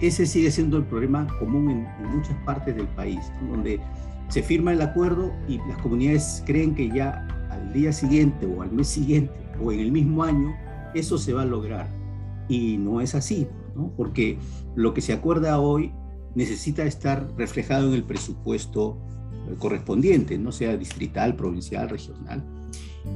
Ese 0.00 0.26
sigue 0.26 0.50
siendo 0.50 0.76
el 0.78 0.84
problema 0.84 1.26
común 1.38 1.70
en, 1.70 2.08
muchas 2.08 2.36
partes 2.44 2.74
del 2.76 2.88
país, 2.88 3.20
donde 3.50 3.80
se 4.28 4.42
firma 4.42 4.72
el 4.72 4.80
acuerdo 4.80 5.32
y 5.48 5.58
las 5.68 5.78
comunidades 5.78 6.42
creen 6.46 6.74
que 6.74 6.88
ya 6.88 7.26
al 7.50 7.72
día 7.72 7.92
siguiente 7.92 8.46
o 8.46 8.62
al 8.62 8.72
mes 8.72 8.88
siguiente 8.88 9.32
o 9.62 9.70
en 9.72 9.80
el 9.80 9.92
mismo 9.92 10.24
año 10.24 10.54
eso 10.94 11.18
se 11.18 11.32
va 11.32 11.42
a 11.42 11.46
lograr. 11.46 11.86
Y 12.48 12.78
no 12.78 13.00
es 13.00 13.14
así, 13.14 13.46
¿no? 13.74 13.92
porque 13.96 14.38
lo 14.74 14.94
que 14.94 15.00
se 15.00 15.12
acuerda 15.12 15.58
hoy 15.60 15.92
necesita 16.34 16.84
estar 16.84 17.28
reflejado 17.36 17.88
en 17.88 17.94
el 17.94 18.04
presupuesto 18.04 18.98
correspondiente, 19.58 20.38
no 20.38 20.52
sea 20.52 20.76
distrital, 20.76 21.36
provincial, 21.36 21.88
regional. 21.88 22.42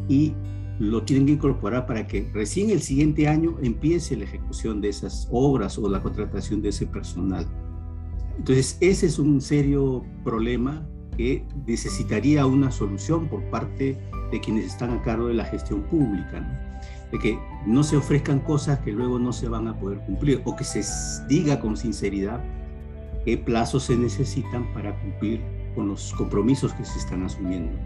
Y 0.08 0.34
lo 0.78 1.02
tienen 1.02 1.26
que 1.26 1.32
incorporar 1.32 1.87
para 1.87 2.06
que 2.06 2.30
recién 2.32 2.70
el 2.70 2.80
siguiente 2.80 3.26
año 3.26 3.56
empiece 3.62 4.16
la 4.16 4.25
ejecución 4.25 4.80
de 4.80 4.88
esas 4.88 5.28
obras 5.30 5.76
o 5.78 5.88
la 5.88 6.02
contratación 6.02 6.62
de 6.62 6.68
ese 6.68 6.87
personal. 6.87 7.47
Entonces, 8.38 8.78
ese 8.80 9.06
es 9.06 9.18
un 9.18 9.40
serio 9.40 10.04
problema 10.23 10.87
que 11.16 11.44
necesitaría 11.66 12.47
una 12.47 12.70
solución 12.70 13.28
por 13.28 13.42
parte 13.50 13.99
de 14.30 14.40
quienes 14.40 14.66
están 14.66 14.90
a 14.90 15.02
cargo 15.02 15.26
de 15.26 15.35
la 15.35 15.44
gestión 15.44 15.82
pública, 15.82 16.78
de 17.11 17.18
que 17.18 17.38
no 17.66 17.82
se 17.82 17.97
ofrezcan 17.97 18.38
cosas 18.38 18.78
que 18.80 18.92
luego 18.92 19.18
no 19.18 19.32
se 19.32 19.49
van 19.49 19.66
a 19.66 19.78
poder 19.78 19.99
cumplir 20.06 20.42
o 20.44 20.54
que 20.54 20.62
se 20.62 20.82
diga 21.28 21.58
con 21.58 21.76
sinceridad 21.76 22.40
qué 23.25 23.37
plazos 23.37 23.85
se 23.85 23.97
necesitan 23.97 24.73
para 24.73 24.99
cumplir 25.00 25.40
con 25.75 25.88
los 25.88 26.12
compromisos 26.14 26.73
que 26.75 26.85
se 26.85 26.99
están 26.99 27.25
asumiendo. 27.25 27.76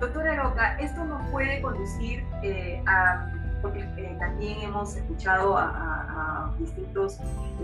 Doctora 0.00 0.34
Roca, 0.42 0.78
esto 0.78 1.04
nos 1.04 1.22
puede 1.28 1.60
conducir 1.60 2.24
eh, 2.42 2.82
a, 2.86 3.30
porque 3.60 3.80
eh, 3.98 4.16
también 4.18 4.62
hemos 4.62 4.96
escuchado 4.96 5.58
a, 5.58 6.50
distintos 6.58 7.18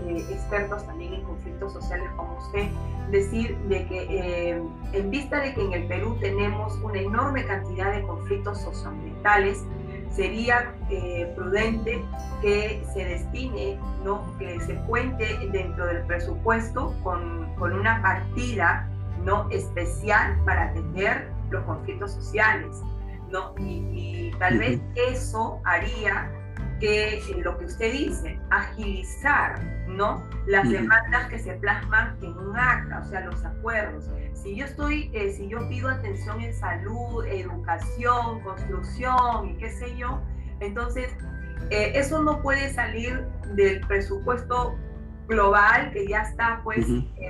eh, 0.05 0.23
expertos 0.29 0.85
también 0.85 1.15
en 1.15 1.23
conflictos 1.23 1.73
sociales 1.73 2.07
como 2.15 2.37
usted, 2.37 2.67
decir 3.11 3.57
de 3.69 3.87
que 3.87 4.61
en 4.93 5.11
vista 5.11 5.39
de 5.39 5.53
que 5.53 5.65
en 5.65 5.73
el 5.73 5.87
Perú 5.87 6.15
tenemos 6.19 6.75
una 6.83 6.99
enorme 6.99 7.43
cantidad 7.45 7.91
de 7.91 8.03
conflictos 8.03 8.61
socioambientales, 8.61 9.63
sería 10.11 10.73
prudente 11.35 12.03
que 12.41 12.83
se 12.93 13.05
destine, 13.05 13.79
¿no? 14.03 14.25
que 14.39 14.59
se 14.61 14.75
cuente 14.87 15.37
dentro 15.51 15.85
del 15.85 16.03
presupuesto 16.05 16.95
con, 17.03 17.53
con 17.55 17.73
una 17.73 18.01
partida 18.01 18.87
¿no? 19.23 19.47
especial 19.51 20.39
para 20.45 20.69
atender 20.69 21.36
los 21.49 21.63
conflictos 21.65 22.13
sociales, 22.13 22.81
¿no? 23.29 23.53
Y, 23.57 24.31
tal 24.39 24.59
vez 24.59 24.79
eso 24.95 25.59
haría 25.65 26.31
que 26.79 27.17
eh, 27.17 27.21
lo 27.43 27.57
que 27.57 27.65
usted 27.65 27.91
dice, 27.91 28.39
agilizar, 28.51 29.59
¿no? 29.87 30.23
Las 30.45 30.69
demandas 30.69 31.27
que 31.29 31.39
se 31.39 31.53
plasman 31.53 32.17
en 32.21 32.37
un 32.37 32.55
acta, 32.55 32.99
o 32.99 33.05
sea, 33.05 33.21
los 33.21 33.43
acuerdos. 33.43 34.09
Si 34.33 34.55
yo 34.55 34.65
estoy, 34.65 35.09
eh, 35.13 35.31
si 35.31 35.47
yo 35.47 35.67
pido 35.69 35.89
atención 35.89 36.39
en 36.41 36.53
salud, 36.53 37.25
educación, 37.25 38.41
construcción 38.41 39.49
y 39.49 39.57
qué 39.57 39.71
sé 39.71 39.97
yo, 39.97 40.21
entonces 40.59 41.09
eh, 41.71 41.93
eso 41.95 42.21
no 42.21 42.41
puede 42.41 42.71
salir 42.71 43.25
del 43.55 43.81
presupuesto 43.87 44.77
global 45.27 45.91
que 45.91 46.07
ya 46.07 46.21
está 46.21 46.61
pues 46.63 46.85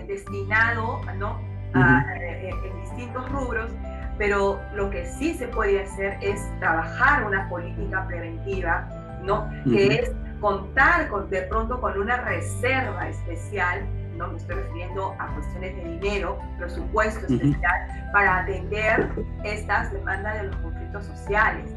destinado, 0.07 1.01
¿no? 1.17 1.39
en 1.73 2.81
distintos 2.81 3.29
rubros, 3.31 3.71
pero 4.17 4.59
lo 4.73 4.89
que 4.89 5.05
sí 5.05 5.33
se 5.33 5.47
puede 5.47 5.83
hacer 5.83 6.17
es 6.21 6.41
trabajar 6.59 7.25
una 7.25 7.47
política 7.49 8.05
preventiva, 8.07 8.87
¿no? 9.23 9.49
Que 9.65 9.87
es 9.87 10.11
contar 10.39 11.07
con, 11.09 11.29
de 11.29 11.43
pronto 11.43 11.79
con 11.79 11.99
una 11.99 12.17
reserva 12.17 13.07
especial, 13.09 13.85
no 14.15 14.29
me 14.29 14.37
estoy 14.37 14.55
refiriendo 14.55 15.15
a 15.19 15.27
cuestiones 15.33 15.75
de 15.75 15.83
dinero, 15.83 16.39
presupuesto 16.57 17.25
especial, 17.27 18.09
para 18.13 18.39
atender 18.39 19.09
estas 19.43 19.91
demandas 19.91 20.41
de 20.41 20.47
los 20.47 20.55
conflictos 20.57 21.05
sociales. 21.05 21.71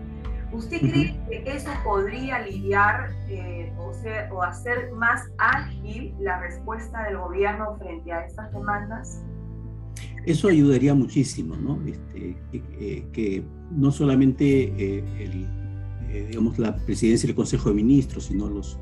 ¿Usted 0.52 0.80
cree 0.80 1.20
que 1.28 1.44
eso 1.46 1.70
podría 1.84 2.36
aliviar 2.36 3.10
eh, 3.28 3.72
o, 3.78 3.92
o 4.34 4.42
hacer 4.42 4.90
más 4.92 5.28
ágil 5.38 6.14
la 6.18 6.40
respuesta 6.40 7.04
del 7.04 7.18
gobierno 7.18 7.76
frente 7.78 8.12
a 8.12 8.24
estas 8.24 8.50
demandas? 8.52 9.22
Eso 10.26 10.48
ayudaría 10.48 10.94
muchísimo, 10.94 11.56
¿no? 11.56 11.80
Este, 11.86 12.36
que, 13.12 13.42
no 13.70 13.90
solamente 13.90 14.72
eh, 14.76 15.04
eh, 16.12 16.26
digamos, 16.28 16.58
la 16.58 16.76
presidencia 16.76 17.26
y 17.26 17.30
el 17.30 17.36
Consejo 17.36 17.68
de 17.68 17.76
Ministros, 17.76 18.24
sino 18.24 18.48
los 18.48 18.78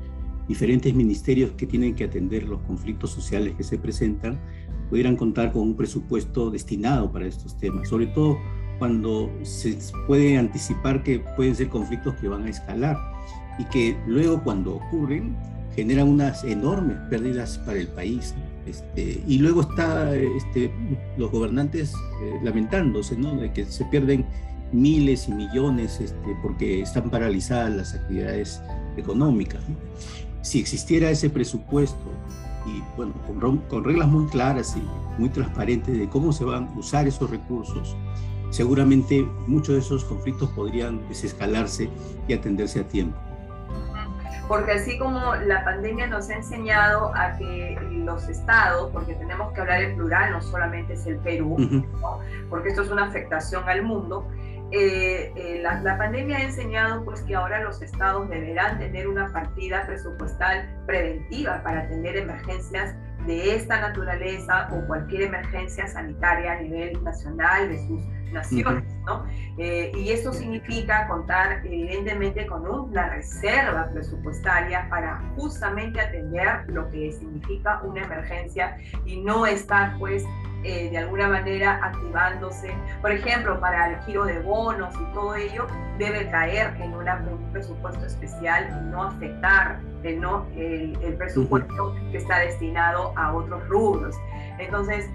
diferentes 0.47 0.93
ministerios 0.95 1.51
que 1.51 1.67
tienen 1.67 1.93
que 1.93 2.03
atender 2.03 2.47
los 2.47 2.59
conflictos 2.61 3.11
sociales 3.11 3.53
que 3.55 3.63
se 3.63 3.77
presentan, 3.77 4.39
pudieran 4.89 5.15
contar 5.15 5.51
con 5.51 5.61
un 5.61 5.75
presupuesto 5.75 6.49
destinado 6.49 7.11
para 7.11 7.27
estos 7.27 7.55
temas, 7.57 7.87
sobre 7.87 8.07
todo 8.07 8.37
cuando 8.79 9.29
se 9.43 9.77
puede 10.07 10.37
anticipar 10.37 11.03
que 11.03 11.19
pueden 11.35 11.53
ser 11.55 11.69
conflictos 11.69 12.15
que 12.15 12.27
van 12.27 12.45
a 12.45 12.49
escalar 12.49 12.97
y 13.59 13.65
que 13.65 13.95
luego 14.07 14.41
cuando 14.43 14.77
ocurren 14.77 15.37
generan 15.75 16.07
unas 16.09 16.43
enormes 16.43 16.97
pérdidas 17.09 17.57
para 17.59 17.79
el 17.79 17.87
país. 17.87 18.33
Este, 18.65 19.23
y 19.27 19.39
luego 19.39 19.61
está 19.61 20.15
este, 20.15 20.71
los 21.17 21.31
gobernantes 21.31 21.93
eh, 21.93 22.39
lamentándose, 22.43 23.17
¿no? 23.17 23.35
De 23.35 23.51
que 23.51 23.65
se 23.65 23.85
pierden 23.85 24.25
miles 24.71 25.27
y 25.27 25.31
millones 25.31 25.99
este, 25.99 26.35
porque 26.41 26.81
están 26.81 27.09
paralizadas 27.09 27.71
las 27.71 27.95
actividades 27.95 28.61
económicas. 28.97 29.61
Si 30.41 30.59
existiera 30.59 31.09
ese 31.09 31.29
presupuesto 31.29 31.97
y 32.65 32.83
bueno, 32.95 33.13
con, 33.25 33.57
con, 33.57 33.83
reglas 33.83 34.07
muy 34.09 34.27
claras 34.27 34.75
y 34.77 35.19
muy 35.19 35.29
transparentes 35.29 35.97
de 35.97 36.07
cómo 36.09 36.31
se 36.31 36.43
van 36.43 36.67
a 36.67 36.77
usar 36.77 37.07
esos 37.07 37.29
recursos, 37.29 37.95
seguramente 38.51 39.25
muchos 39.47 39.75
de 39.75 39.81
esos 39.81 40.03
conflictos 40.05 40.49
podrían 40.49 40.99
desescalarse 41.09 41.89
y 42.27 42.33
atenderse 42.33 42.81
a 42.81 42.87
tiempo 42.87 43.17
porque 44.49 44.71
así 44.71 44.97
como 44.97 45.35
la 45.35 45.63
pandemia 45.63 46.07
nos 46.07 46.27
ha 46.31 46.33
enseñado 46.33 47.13
a 47.15 47.37
que 47.37 47.77
los 47.91 48.27
estados, 48.27 48.89
porque 48.91 49.13
tenemos 49.13 49.53
que 49.53 49.61
hablar 49.61 49.83
en 49.83 49.95
plural, 49.95 50.31
no 50.31 50.41
solamente 50.41 50.93
es 50.93 51.05
el 51.05 51.17
Perú, 51.19 51.55
porque 52.49 52.69
esto 52.69 52.81
es 52.81 52.89
una 52.89 53.05
afectación 53.05 53.69
al 53.69 53.83
mundo, 53.83 54.27
eh, 54.71 55.31
eh, 55.35 55.59
la, 55.61 55.79
la, 55.81 55.97
pandemia 55.97 56.37
ha 56.37 56.43
enseñado 56.43 57.03
pues 57.05 57.21
que 57.21 57.35
ahora 57.35 57.61
los 57.61 57.81
estados 57.81 58.27
deberán 58.29 58.79
tener 58.79 59.07
una 59.07 59.31
partida 59.31 59.85
presupuestal 59.85 60.67
preventiva 60.85 61.63
para 61.63 61.81
atender 61.81 62.17
emergencias 62.17 62.95
de 63.25 63.55
esta 63.55 63.81
naturaleza 63.81 64.69
o 64.71 64.85
cualquier 64.87 65.23
emergencia 65.23 65.87
sanitaria 65.87 66.53
a 66.53 66.59
nivel 66.61 67.03
nacional 67.03 67.69
de 67.69 67.77
sus 67.87 68.01
naciones, 68.31 68.83
¿no? 69.05 69.25
Eh, 69.57 69.91
y 69.95 70.09
esto 70.09 70.31
significa 70.33 71.07
contar 71.07 71.65
evidentemente 71.65 72.45
con 72.47 72.65
una 72.67 73.09
reserva 73.09 73.89
presupuestaria 73.91 74.87
para 74.89 75.21
justamente 75.35 75.99
atender 75.99 76.63
lo 76.67 76.89
que 76.89 77.11
significa 77.11 77.81
una 77.83 78.03
emergencia 78.03 78.77
y 79.05 79.21
no 79.21 79.45
estar 79.45 79.97
pues 79.97 80.23
eh, 80.63 80.89
de 80.89 80.97
alguna 80.97 81.29
manera 81.29 81.79
activándose. 81.81 82.73
Por 83.01 83.11
ejemplo, 83.11 83.59
para 83.61 83.91
el 83.91 84.01
giro 84.01 84.25
de 84.25 84.39
bonos 84.39 84.93
y 84.93 85.13
todo 85.13 85.33
ello, 85.35 85.67
debe 85.97 86.29
caer 86.29 86.75
en 86.81 86.93
un 86.93 87.51
presupuesto 87.53 88.05
especial 88.05 88.67
y 88.69 88.89
no 88.91 89.03
afectar 89.03 89.79
el, 90.03 90.97
el, 91.01 91.13
presupuesto 91.15 91.95
que 92.11 92.17
está 92.17 92.39
destinado 92.39 93.13
a 93.17 93.33
otros 93.33 93.65
rubros. 93.69 94.15
Entonces, 94.57 95.09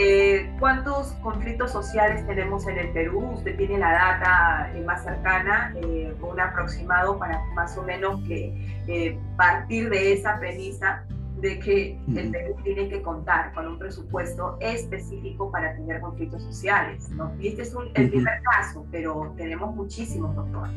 Eh, 0.00 0.48
¿Cuántos 0.60 1.08
conflictos 1.24 1.72
sociales 1.72 2.24
tenemos 2.24 2.68
en 2.68 2.78
el 2.78 2.90
Perú? 2.90 3.32
Usted 3.34 3.56
tiene 3.56 3.78
la 3.78 3.90
data 3.90 4.72
eh, 4.72 4.84
más 4.84 5.02
cercana, 5.02 5.74
eh, 5.82 6.14
un 6.22 6.38
aproximado 6.38 7.18
para 7.18 7.42
más 7.54 7.76
o 7.76 7.82
menos 7.82 8.20
que 8.28 9.18
partir 9.36 9.90
de 9.90 10.12
esa 10.12 10.38
premisa 10.38 11.04
de 11.40 11.58
que 11.58 11.98
el 12.14 12.30
Perú 12.30 12.54
tiene 12.62 12.88
que 12.88 13.02
contar 13.02 13.52
con 13.54 13.66
un 13.66 13.78
presupuesto 13.78 14.56
específico 14.60 15.50
para 15.50 15.70
atender 15.70 16.00
conflictos 16.00 16.44
sociales. 16.44 17.10
¿no? 17.10 17.32
Y 17.40 17.48
este 17.48 17.62
es 17.62 17.74
el 17.94 18.10
primer 18.10 18.40
caso, 18.42 18.86
pero 18.92 19.34
tenemos 19.36 19.74
muchísimos, 19.74 20.34
doctor. 20.36 20.68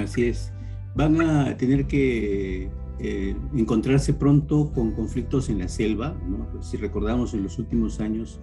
Así 0.00 0.28
es. 0.28 0.52
Van 0.94 1.20
a 1.20 1.56
tener 1.56 1.86
que 1.86 2.70
eh, 2.98 3.34
encontrarse 3.54 4.14
pronto 4.14 4.72
con 4.72 4.92
conflictos 4.92 5.48
en 5.48 5.58
la 5.58 5.68
selva. 5.68 6.14
Si 6.60 6.76
recordamos 6.76 7.34
en 7.34 7.42
los 7.42 7.58
últimos 7.58 8.00
años, 8.00 8.40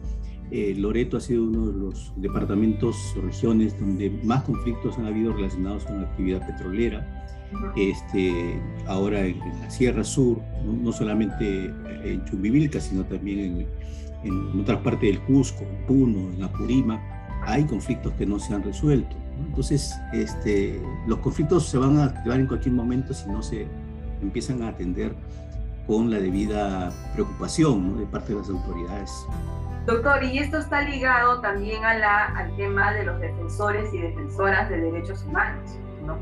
eh, 0.52 0.74
Loreto 0.76 1.18
ha 1.18 1.20
sido 1.20 1.44
uno 1.44 1.68
de 1.68 1.80
los 1.80 2.12
departamentos 2.18 2.96
o 3.18 3.22
regiones 3.22 3.80
donde 3.80 4.10
más 4.24 4.44
conflictos 4.44 4.98
han 4.98 5.06
habido 5.06 5.34
relacionados 5.34 5.86
con 5.86 6.02
la 6.02 6.08
actividad 6.08 6.46
petrolera. 6.46 7.26
Este, 7.76 8.60
ahora 8.86 9.26
en, 9.26 9.40
la 9.40 9.70
Sierra 9.70 10.04
Sur, 10.04 10.40
no, 10.64 10.92
solamente 10.92 11.66
en 12.04 12.24
Chumbivilca, 12.26 12.80
sino 12.80 13.04
también 13.06 13.40
en, 13.40 13.68
en 14.24 14.60
otras 14.60 14.80
partes 14.82 15.10
del 15.10 15.20
Cusco, 15.22 15.64
en 15.64 15.86
Puno, 15.88 16.32
en 16.32 16.44
Apurima, 16.44 17.02
hay 17.46 17.64
conflictos 17.66 18.14
que 18.14 18.26
no 18.26 18.40
se 18.40 18.54
han 18.54 18.64
resuelto. 18.64 19.16
Entonces, 19.48 19.96
este, 20.14 20.82
los 21.08 21.20
conflictos 21.20 21.66
se 21.68 21.78
van 21.78 21.98
a 21.98 22.06
activar 22.06 22.40
en 22.40 22.48
cualquier 22.48 22.74
momento 22.76 23.14
si 23.14 23.30
no 23.30 23.42
se 23.42 23.68
empiezan 24.22 24.62
a 24.64 24.70
atender 24.70 25.14
con 25.88 26.12
la 26.12 26.20
debida 26.20 26.92
preocupación 27.14 27.98
de 27.98 28.06
parte 28.06 28.34
de 28.34 28.40
las 28.40 28.50
autoridades. 28.50 29.12
Doctor, 29.86 30.24
y 30.24 30.38
esto 30.38 30.60
está 30.60 30.84
ligado 30.84 31.42
también 31.42 31.84
a 31.84 31.98
la, 31.98 32.26
al 32.26 32.56
tema 32.56 32.94
de 32.94 33.06
los 33.06 33.20
defensores 33.20 33.92
y 33.94 33.98
defensoras 33.98 34.70
de 34.70 34.82
derechos 34.82 35.24
humanos, 35.24 35.72
¿no? 36.06 36.18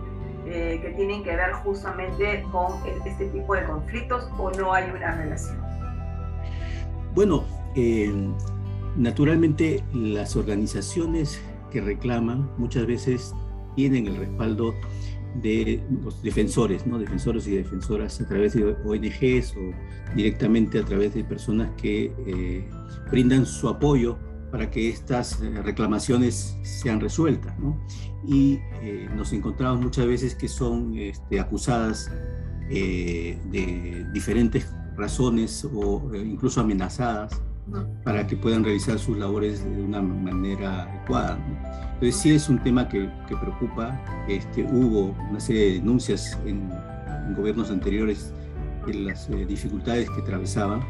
Eh, 0.45 0.79
que 0.81 0.91
tienen 0.91 1.21
que 1.23 1.35
ver 1.35 1.51
justamente 1.51 2.45
con 2.51 2.71
este 3.05 3.25
tipo 3.25 3.53
de 3.55 3.65
conflictos 3.65 4.29
o 4.37 4.49
no 4.51 4.73
hay 4.73 4.89
una 4.89 5.15
relación. 5.15 5.57
Bueno, 7.13 7.43
eh, 7.75 8.09
naturalmente 8.95 9.83
las 9.93 10.37
organizaciones 10.37 11.41
que 11.69 11.81
reclaman 11.81 12.49
muchas 12.57 12.87
veces 12.87 13.35
tienen 13.75 14.07
el 14.07 14.15
respaldo 14.15 14.73
de 15.41 15.83
los 16.03 16.21
defensores, 16.21 16.85
¿no? 16.87 16.97
defensores 16.97 17.47
y 17.47 17.51
defensoras 17.51 18.19
a 18.21 18.27
través 18.27 18.53
de 18.53 18.75
ONGs 18.85 19.55
o 19.55 20.15
directamente 20.15 20.79
a 20.79 20.83
través 20.83 21.13
de 21.13 21.23
personas 21.23 21.69
que 21.77 22.13
eh, 22.25 22.67
brindan 23.11 23.45
su 23.45 23.69
apoyo 23.69 24.17
para 24.51 24.69
que 24.69 24.89
estas 24.89 25.41
eh, 25.41 25.61
reclamaciones 25.63 26.57
sean 26.63 26.99
resueltas. 26.99 27.57
¿no? 27.59 27.79
Y 28.27 28.59
eh, 28.81 29.07
nos 29.15 29.33
encontramos 29.33 29.81
muchas 29.81 30.07
veces 30.07 30.35
que 30.35 30.47
son 30.47 30.97
este, 30.97 31.39
acusadas 31.39 32.11
de 32.69 34.05
diferentes 34.11 34.75
razones 34.97 35.65
o 35.73 36.11
incluso 36.13 36.59
amenazadas 36.59 37.41
para 38.03 38.25
que 38.25 38.35
puedan 38.35 38.63
realizar 38.63 38.97
sus 38.97 39.17
labores 39.17 39.63
de 39.63 39.81
una 39.81 40.01
manera 40.01 40.83
adecuada. 40.83 41.37
Entonces 41.93 42.15
sí 42.15 42.31
es 42.31 42.47
un 42.49 42.61
tema 42.63 42.87
que, 42.87 43.09
que 43.27 43.35
preocupa. 43.35 43.99
Este, 44.27 44.63
hubo 44.63 45.15
una 45.29 45.39
serie 45.39 45.65
de 45.65 45.73
denuncias 45.73 46.37
en, 46.45 46.69
gobiernos 47.35 47.69
anteriores 47.71 48.33
de 48.85 48.93
las 48.93 49.29
eh, 49.29 49.45
dificultades 49.45 50.09
que 50.09 50.21
atravesaban. 50.21 50.81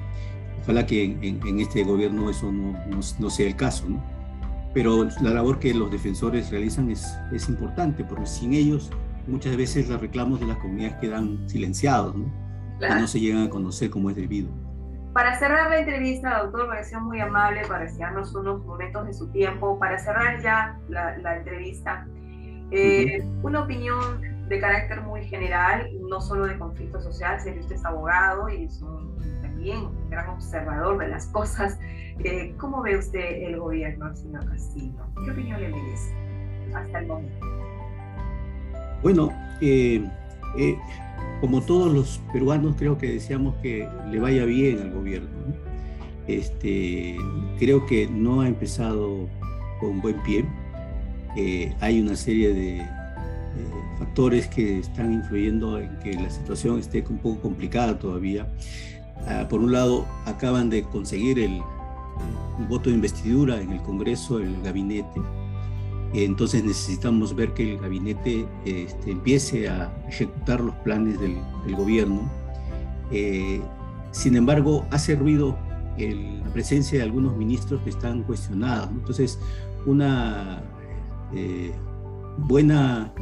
Ojalá 0.62 0.86
que 0.86 1.04
en, 1.04 1.60
este 1.60 1.84
gobierno 1.84 2.30
eso 2.30 2.52
no, 2.52 2.78
no, 3.20 3.30
sea 3.30 3.48
el 3.48 3.56
caso. 3.56 3.86
Pero 4.74 5.08
la 5.22 5.32
labor 5.32 5.60
que 5.60 5.74
los 5.74 5.90
defensores 5.90 6.52
realizan 6.52 6.92
es, 6.92 7.08
es 7.32 7.50
importante, 7.50 8.04
porque 8.04 8.28
sin 8.28 8.54
ellos 8.54 8.92
muchas 9.28 9.58
veces 9.58 9.90
los 9.90 10.00
reclamos 10.00 10.40
de 10.40 10.48
las 10.48 10.58
comunidades 10.58 10.98
quedan 11.00 11.50
silenciados 11.50 12.16
¿no? 12.16 12.26
y 12.80 13.02
no 13.02 13.08
se 13.08 13.20
llegan 13.20 13.44
a 13.44 13.50
conocer 13.50 13.90
como 13.90 14.10
es 14.10 14.16
debido. 14.16 14.67
Para 15.18 15.34
cerrar 15.40 15.72
la 15.72 15.80
entrevista, 15.80 16.44
doctor, 16.44 16.68
pareció 16.68 17.02
muy 17.02 17.20
amable 17.20 17.62
para 17.68 17.86
desearnos 17.86 18.36
unos 18.36 18.64
momentos 18.64 19.04
de 19.08 19.16
su 19.16 19.28
tiempo. 19.32 19.80
Para 19.80 19.98
cerrar 19.98 20.40
ya 20.44 20.78
la, 20.90 21.38
entrevista, 21.38 22.06
eh, 22.70 23.24
una 23.42 23.64
opinión 23.64 24.22
de 24.48 24.60
carácter 24.60 25.02
muy 25.02 25.26
general, 25.26 25.90
no 26.08 26.22
solo 26.22 26.46
de 26.46 26.56
conflicto 26.60 27.02
social, 27.02 27.40
que 27.44 27.60
usted 27.60 27.78
es 27.78 27.84
abogado 27.84 28.48
y 28.48 28.66
es 28.66 28.80
también 29.42 29.88
un 29.88 30.10
gran 30.12 30.30
observador 30.30 31.00
de 31.00 31.08
las 31.08 31.26
cosas. 31.30 31.80
Eh, 32.24 32.54
¿Cómo 32.60 32.84
ve 32.84 33.00
usted 33.00 33.42
el 33.42 33.60
gobierno, 33.60 34.16
señor 34.16 34.46
Castillo? 34.46 35.04
¿Qué 35.26 35.32
opinión 35.32 35.60
le 35.60 35.70
merece 35.70 36.14
hasta 36.76 37.00
el 37.00 37.08
momento? 37.08 37.48
Bueno, 39.02 39.34
eh, 39.62 40.08
eh 40.58 40.78
como 41.40 41.62
todos 41.62 41.94
los 41.94 42.20
peruanos, 42.34 42.76
creo 42.78 42.98
que 42.98 43.12
deseamos 43.12 43.56
que 43.62 43.88
le 44.10 44.20
vaya 44.20 44.46
bien 44.46 44.80
al 44.80 44.92
gobierno. 44.92 45.30
Este, 46.28 47.16
creo 47.60 47.86
que 47.86 48.08
no 48.08 48.42
ha 48.42 48.48
empezado 48.48 49.30
con 49.80 50.02
buen 50.02 50.22
pie. 50.24 50.46
Eh, 51.36 51.74
hay 51.80 52.02
una 52.02 52.16
serie 52.16 52.54
de 52.54 52.86
factores 54.00 54.48
que 54.48 54.80
están 54.80 55.14
influyendo 55.14 55.80
en 55.80 55.98
que 56.00 56.14
la 56.14 56.30
situación 56.30 56.80
esté 56.80 57.04
un 57.10 57.20
poco 57.20 57.42
complicada 57.42 57.98
todavía. 57.98 58.48
Ah, 59.28 59.48
por 59.50 59.60
un 59.60 59.72
lado, 59.72 60.06
acaban 60.26 60.70
de 60.70 60.84
conseguir 60.84 61.40
el 61.40 61.62
voto 62.68 62.90
de 62.90 62.96
investidura 62.96 63.62
en 63.62 63.72
el 63.72 63.82
Congreso, 63.82 64.40
el 64.40 64.62
gabinete 64.64 65.22
entonces 66.14 66.64
necesitamos 66.64 67.36
ver 67.36 67.54
que 67.54 67.74
el 67.74 67.80
gabinete 67.80 68.48
este, 68.66 69.12
empiece 69.12 69.68
a 69.68 69.94
ejecutar 70.08 70.62
los 70.62 70.76
planes 70.76 71.20
del, 71.20 71.38
gobierno. 71.76 72.30
Eh, 73.12 73.62
sin 74.12 74.36
embargo, 74.36 74.86
hace 74.90 75.16
ruido 75.16 75.58
la 75.98 76.54
presencia 76.54 77.00
de 77.00 77.04
algunos 77.04 77.36
ministros 77.36 77.82
que 77.82 77.90
están 77.90 78.24
cuestionados. 78.24 78.90
Entonces, 78.92 79.40
una 79.86 80.64
eh, 81.34 81.72
buena 82.38 83.14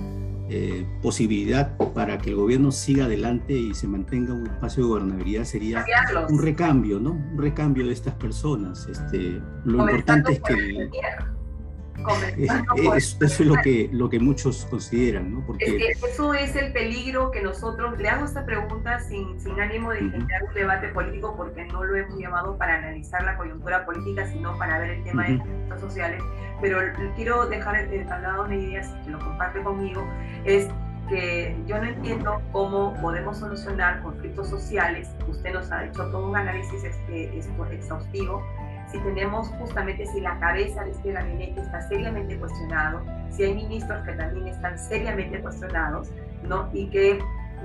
eh, 0.49 0.85
posibilidad 1.01 1.75
para 1.93 2.17
que 2.17 2.29
el 2.29 2.35
gobierno 2.35 2.71
siga 2.71 3.05
adelante 3.05 3.53
y 3.53 3.73
se 3.73 3.87
mantenga 3.87 4.33
un 4.33 4.45
espacio 4.45 4.83
de 4.83 4.89
gobernabilidad 4.89 5.43
sería 5.43 5.85
un 6.29 6.39
recambio, 6.39 6.99
¿no? 6.99 7.11
Un 7.13 7.37
recambio 7.37 7.87
de 7.87 7.93
estas 7.93 8.13
personas. 8.15 8.87
Este, 8.87 9.41
lo 9.63 9.81
importante 9.81 10.33
es 10.33 10.41
que... 10.41 10.89
Eso 12.37 13.23
es 13.25 13.39
lo 13.39 13.55
que, 13.55 13.89
lo 13.91 14.09
que 14.09 14.19
muchos 14.19 14.65
consideran, 14.69 15.33
¿no? 15.33 15.45
Porque... 15.45 15.91
eso 15.91 16.33
es 16.33 16.55
el 16.55 16.71
peligro 16.73 17.31
que 17.31 17.41
nosotros, 17.41 17.97
le 17.97 18.09
hago 18.09 18.25
esta 18.25 18.45
pregunta 18.45 18.99
sin, 18.99 19.39
sin 19.39 19.59
ánimo 19.59 19.91
de 19.91 19.99
generar 19.99 20.43
un 20.43 20.53
debate 20.53 20.89
político, 20.89 21.35
porque 21.35 21.65
no 21.65 21.83
lo 21.83 21.95
hemos 21.95 22.19
llamado 22.19 22.57
para 22.57 22.75
analizar 22.75 23.23
la 23.23 23.37
coyuntura 23.37 23.85
política, 23.85 24.27
sino 24.27 24.57
para 24.57 24.79
ver 24.79 24.91
el 24.91 25.03
tema 25.03 25.23
de 25.23 25.37
conflictos 25.37 25.81
sociales, 25.81 26.23
pero 26.61 26.79
quiero 27.15 27.47
dejar 27.47 27.75
al 27.75 28.21
lado 28.21 28.43
una 28.43 28.55
idea, 28.55 28.83
si 28.83 29.09
lo 29.09 29.19
comparte 29.19 29.61
conmigo, 29.61 30.07
es 30.45 30.67
que 31.09 31.55
yo 31.67 31.77
no 31.77 31.85
entiendo 31.85 32.41
cómo 32.51 32.99
podemos 32.99 33.37
solucionar 33.37 34.01
conflictos 34.01 34.49
sociales. 34.49 35.07
Usted 35.27 35.53
nos 35.53 35.71
ha 35.71 35.85
hecho 35.85 36.09
todo 36.09 36.29
un 36.29 36.35
análisis 36.35 36.83
este, 36.83 37.37
exhaustivo 37.71 38.43
si 38.95 39.01
tenemos 39.01 39.49
justamente 39.59 40.05
si 40.05 40.21
la 40.21 40.39
cabeza 40.39 40.83
de 40.85 40.91
este 40.91 41.11
gabinete 41.11 41.59
está 41.59 41.81
seriamente 41.81 42.37
cuestionado, 42.37 43.01
si 43.29 43.43
hay 43.43 43.55
ministros 43.55 44.01
que 44.03 44.13
también 44.13 44.47
están 44.47 44.79
seriamente 44.79 45.41
cuestionados, 45.41 46.09
¿no? 46.47 46.69
Y 46.73 46.89
que 46.89 47.19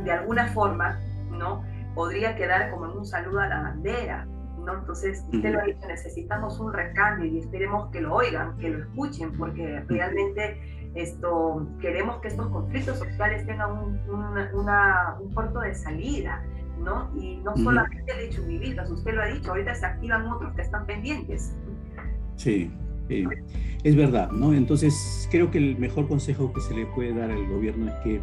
de 0.04 0.12
alguna 0.12 0.48
forma, 0.48 0.98
¿no? 1.30 1.64
Podría 1.94 2.34
quedar 2.34 2.70
como 2.70 2.86
en 2.86 2.98
un 2.98 3.06
saludo 3.06 3.40
a 3.40 3.46
la 3.46 3.62
bandera, 3.62 4.26
¿no? 4.64 4.74
Entonces, 4.74 5.24
usted 5.32 5.52
lo 5.52 5.60
ha 5.60 5.64
dicho, 5.64 5.86
necesitamos 5.86 6.58
un 6.58 6.72
recambio 6.72 7.26
y 7.26 7.38
esperemos 7.38 7.90
que 7.92 8.00
lo 8.00 8.12
oigan, 8.14 8.56
que 8.58 8.70
lo 8.70 8.80
escuchen, 8.80 9.32
porque 9.38 9.84
realmente 9.86 10.90
esto, 10.96 11.64
queremos 11.80 12.20
que 12.22 12.28
estos 12.28 12.48
conflictos 12.48 12.98
sociales 12.98 13.46
tengan 13.46 13.70
un, 13.70 14.00
un 14.10 15.34
puerto 15.34 15.60
de 15.60 15.74
salida, 15.76 16.42
¿no? 16.80 17.10
Y 17.16 17.36
no 17.36 17.56
solamente 17.56 18.14
de 18.14 18.30
Chumbivilcas, 18.30 18.90
usted 18.90 19.14
lo 19.14 19.22
ha 19.22 19.26
dicho, 19.26 19.50
ahorita 19.50 19.74
se 19.74 19.86
activan 19.86 20.26
otros 20.26 20.54
que 20.54 20.62
están 20.62 20.86
pendientes. 20.86 21.54
Sí, 22.36 22.70
es 23.82 23.96
verdad, 23.96 24.30
¿no? 24.30 24.52
Entonces, 24.54 25.28
creo 25.30 25.50
que 25.50 25.58
el 25.58 25.78
mejor 25.78 26.08
consejo 26.08 26.52
que 26.52 26.60
se 26.60 26.74
le 26.74 26.86
puede 26.86 27.12
dar 27.14 27.30
al 27.30 27.46
gobierno 27.48 27.88
es 27.88 27.94
que 28.04 28.20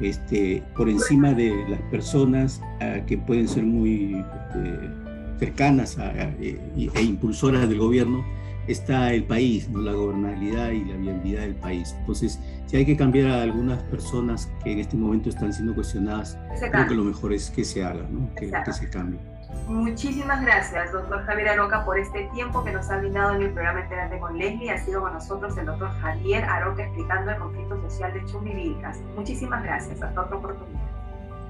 este, 0.00 0.62
por 0.76 0.88
encima 0.88 1.34
de 1.34 1.64
las 1.68 1.80
personas 1.90 2.62
ah, 2.80 3.00
que 3.06 3.18
pueden 3.18 3.48
ser 3.48 3.64
muy 3.64 4.14
este, 4.14 4.90
cercanas 5.38 5.98
e, 6.40 6.58
e 6.94 7.02
impulsoras 7.02 7.68
del 7.68 7.78
gobierno, 7.78 8.24
está 8.66 9.12
el 9.12 9.24
país, 9.24 9.68
¿no? 9.68 9.80
la 9.80 9.92
gobernabilidad 9.92 10.70
y 10.70 10.84
la 10.84 10.96
viabilidad 10.96 11.42
del 11.42 11.54
país. 11.56 11.94
Entonces, 11.98 12.38
si 12.66 12.76
hay 12.76 12.86
que 12.86 12.96
cambiar 12.96 13.30
a 13.30 13.42
algunas 13.42 13.82
personas 13.84 14.50
que 14.62 14.72
en 14.72 14.78
este 14.78 14.96
momento 14.96 15.28
están 15.28 15.52
siendo 15.52 15.74
cuestionadas, 15.74 16.38
creo 16.58 16.86
que 16.86 16.94
lo 16.94 17.04
mejor 17.04 17.32
es 17.32 17.50
que 17.50 17.64
se 17.64 17.84
haga, 17.84 18.06
¿no? 18.08 18.32
que, 18.34 18.50
se 18.72 18.88
cambie. 18.88 19.18
Muchísimas 19.66 20.42
gracias, 20.42 20.92
doctor 20.92 21.24
Javier 21.26 21.48
Aroca, 21.50 21.84
por 21.84 21.98
este 21.98 22.28
tiempo 22.32 22.62
que 22.64 22.72
nos 22.72 22.88
ha 22.90 22.98
brindado 22.98 23.34
en 23.34 23.42
el 23.42 23.52
programa 23.52 23.80
Entérate 23.82 24.18
con 24.18 24.36
Leslie. 24.38 24.70
Ha 24.70 24.84
sido 24.84 25.00
con 25.00 25.12
nosotros 25.12 25.56
el 25.58 25.66
doctor 25.66 25.90
Javier 26.00 26.44
Aroca 26.44 26.84
explicando 26.84 27.30
el 27.30 27.38
conflicto 27.38 27.80
social 27.82 28.12
de 28.14 28.24
Chumbivilcas. 28.26 28.98
Muchísimas 29.16 29.62
gracias. 29.62 30.00
Hasta 30.02 30.20
otra 30.20 30.36
oportunidad. 30.36 30.80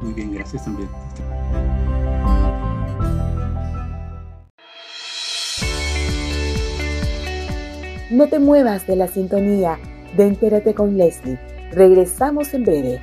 Muy 0.01 0.15
bien, 0.15 0.35
gracias 0.35 0.65
también. 0.65 0.89
No 8.11 8.27
te 8.27 8.41
muevas 8.41 8.89
de 8.89 8.97
la 8.97 9.07
sintonía 9.07 9.79
de 10.17 10.27
Entérate 10.27 10.75
con 10.75 10.97
Leslie. 10.97 11.39
Regresamos 11.71 12.53
en 12.55 12.65
breve. 12.65 13.01